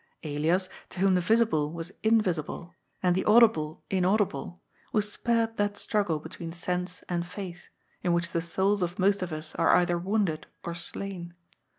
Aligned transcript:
Elias, 0.23 0.67
to 0.89 0.99
whom 0.99 1.13
the 1.13 1.21
visible 1.21 1.71
was 1.71 1.91
invisible 2.01 2.75
and 3.03 3.13
the 3.15 3.23
audible 3.25 3.83
inaudible, 3.91 4.59
was 4.91 5.11
spared 5.13 5.57
that 5.57 5.77
struggle 5.77 6.17
between 6.17 6.51
sense 6.51 7.03
and 7.07 7.23
faith, 7.27 7.67
in 8.01 8.11
which 8.11 8.31
the 8.31 8.41
souls 8.41 8.81
of 8.81 8.97
most 8.97 9.21
of 9.21 9.31
us 9.31 9.53
are 9.53 9.75
either 9.75 9.99
wounded 9.99 10.47
or 10.63 10.73
slain. 10.73 11.35